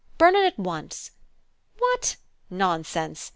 Burn 0.17 0.35
it 0.35 0.43
at 0.47 0.57
once. 0.57 1.11
What? 1.77 2.15
Nonsense! 2.49 3.29